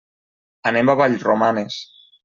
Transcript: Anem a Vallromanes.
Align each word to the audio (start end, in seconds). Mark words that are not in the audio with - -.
Anem 0.71 0.89
a 0.89 0.97
Vallromanes. 1.03 1.81